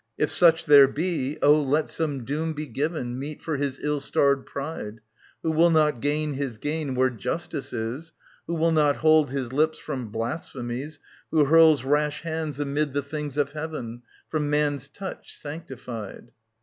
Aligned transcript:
If 0.17 0.31
such 0.31 0.65
there 0.65 0.87
be, 0.87 1.37
oh, 1.43 1.61
let 1.61 1.87
some 1.87 2.25
doom 2.25 2.53
be 2.53 2.65
given 2.65 3.19
Meet 3.19 3.39
for 3.43 3.57
his 3.57 3.77
ill 3.83 3.99
starred 3.99 4.47
pride. 4.47 4.99
Who 5.43 5.51
will 5.51 5.69
not 5.69 6.01
gain 6.01 6.33
his 6.33 6.57
gain 6.57 6.95
where 6.95 7.11
Justice 7.11 7.71
is. 7.71 8.11
Who 8.47 8.55
will 8.55 8.71
not 8.71 8.95
hold 8.95 9.29
his 9.29 9.53
lips 9.53 9.77
from 9.77 10.07
blasphemies, 10.07 10.99
Who 11.29 11.45
hurls 11.45 11.83
rash 11.83 12.23
hands 12.23 12.59
amid 12.59 12.93
the 12.93 13.03
things 13.03 13.37
of 13.37 13.51
heaven 13.51 14.01
From 14.27 14.49
man's 14.49 14.89
touch 14.89 15.37
sanctified. 15.37 16.31